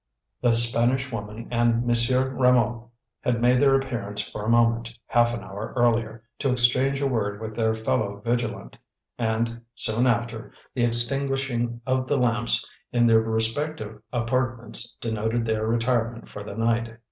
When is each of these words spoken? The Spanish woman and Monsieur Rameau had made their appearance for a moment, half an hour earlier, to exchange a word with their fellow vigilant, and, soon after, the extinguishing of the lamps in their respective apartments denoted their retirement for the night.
The 0.41 0.53
Spanish 0.53 1.11
woman 1.11 1.47
and 1.51 1.85
Monsieur 1.85 2.29
Rameau 2.29 2.89
had 3.19 3.39
made 3.39 3.59
their 3.59 3.79
appearance 3.79 4.27
for 4.27 4.43
a 4.43 4.49
moment, 4.49 4.97
half 5.05 5.31
an 5.31 5.43
hour 5.43 5.73
earlier, 5.75 6.23
to 6.39 6.49
exchange 6.51 7.03
a 7.03 7.07
word 7.07 7.39
with 7.39 7.55
their 7.55 7.75
fellow 7.75 8.19
vigilant, 8.25 8.79
and, 9.19 9.61
soon 9.75 10.07
after, 10.07 10.53
the 10.73 10.83
extinguishing 10.83 11.81
of 11.85 12.07
the 12.07 12.17
lamps 12.17 12.67
in 12.91 13.05
their 13.05 13.21
respective 13.21 14.01
apartments 14.11 14.97
denoted 15.01 15.45
their 15.45 15.67
retirement 15.67 16.27
for 16.29 16.43
the 16.43 16.55
night. 16.55 16.97